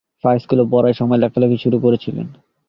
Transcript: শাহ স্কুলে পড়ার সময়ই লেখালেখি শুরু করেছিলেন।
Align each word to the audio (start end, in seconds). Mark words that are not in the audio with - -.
শাহ 0.23 0.33
স্কুলে 0.37 0.63
পড়ার 0.71 0.93
সময়ই 0.93 1.21
লেখালেখি 1.23 1.57
শুরু 1.57 1.77
করেছিলেন। 1.79 2.27